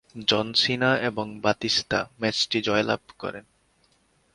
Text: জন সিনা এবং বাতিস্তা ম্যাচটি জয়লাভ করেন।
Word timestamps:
জন 0.27 0.47
সিনা 0.53 0.91
এবং 0.99 1.25
বাতিস্তা 1.41 1.99
ম্যাচটি 2.19 2.57
জয়লাভ 2.61 3.01
করেন। 3.19 3.45